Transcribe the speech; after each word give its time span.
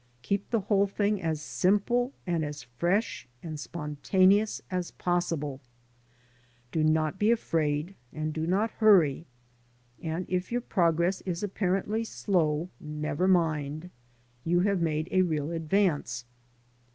Kee]^thQ.^!?hoLe 0.23 0.87
thing 0.89 1.21
as 1.21 1.39
simple 1.43 2.11
and 2.25 2.43
as 2.43 2.63
fresh 2.63 3.27
and 3.43 3.59
spontaneous 3.59 4.59
as 4.71 4.89
possible. 4.89 5.61
Do 6.71 6.83
not 6.83 7.19
be 7.19 7.29
afraid, 7.29 7.93
and 8.11 8.33
do 8.33 8.47
not 8.47 8.71
hurry; 8.79 9.27
and 10.01 10.25
if 10.27 10.51
your 10.51 10.61
progress 10.61 11.21
is 11.27 11.43
apparently 11.43 12.03
slow, 12.03 12.69
never 12.79 13.27
mind. 13.27 13.91
You 14.43 14.61
have 14.61 14.81
made 14.81 15.07
a 15.11 15.21
real 15.21 15.51
advance. 15.51 16.25